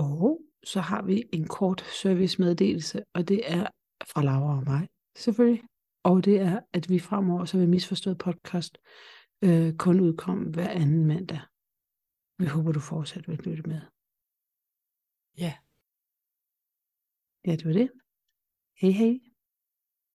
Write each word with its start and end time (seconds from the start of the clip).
Og 0.00 0.40
så 0.64 0.80
har 0.80 1.02
vi 1.02 1.24
en 1.32 1.46
kort 1.48 1.80
servicemeddelelse, 1.80 3.04
og 3.14 3.28
det 3.28 3.40
er 3.52 3.66
fra 4.12 4.22
Laura 4.22 4.56
og 4.58 4.64
mig, 4.64 4.88
selvfølgelig. 5.16 5.62
Og 6.02 6.24
det 6.24 6.40
er, 6.40 6.60
at 6.72 6.90
vi 6.90 6.98
fremover, 6.98 7.44
så 7.44 7.58
vil 7.58 7.68
misforstået 7.68 8.18
podcast, 8.18 8.78
øh, 9.44 9.76
kun 9.76 10.00
udkomme 10.00 10.50
hver 10.50 10.70
anden 10.70 11.06
mandag. 11.06 11.40
Vi 12.38 12.46
håber, 12.46 12.72
du 12.72 12.80
fortsat 12.80 13.28
vil 13.28 13.38
lytte 13.38 13.62
med. 13.62 13.80
Ja. 15.38 15.54
Ja, 17.46 17.56
det 17.56 17.66
var 17.66 17.72
det. 17.72 17.90
Hej 18.80 18.90
hej. 18.90 19.25